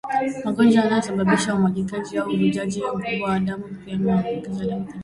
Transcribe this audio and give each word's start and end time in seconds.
Magonjwa 0.45 0.81
yanayosababisha 0.83 1.53
umwagikaji 1.55 2.13
au 2.19 2.29
uvujaji 2.33 2.79
mkubwa 2.95 3.29
wa 3.29 3.39
damu 3.39 3.65
yakiwemo 3.87 4.05
maambukizi 4.05 4.61
ya 4.61 4.67
damu 4.69 4.81
kimeta 4.85 4.97